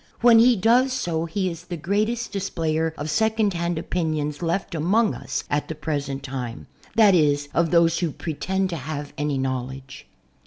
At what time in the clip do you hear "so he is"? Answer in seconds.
0.93-1.65